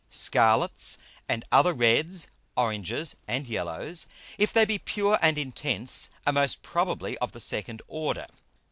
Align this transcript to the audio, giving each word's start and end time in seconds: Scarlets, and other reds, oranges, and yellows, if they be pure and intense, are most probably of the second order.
Scarlets, 0.09 0.97
and 1.29 1.45
other 1.51 1.73
reds, 1.73 2.25
oranges, 2.57 3.15
and 3.27 3.47
yellows, 3.47 4.07
if 4.39 4.51
they 4.51 4.65
be 4.65 4.79
pure 4.79 5.19
and 5.21 5.37
intense, 5.37 6.09
are 6.25 6.33
most 6.33 6.63
probably 6.63 7.19
of 7.19 7.33
the 7.33 7.39
second 7.39 7.83
order. 7.87 8.25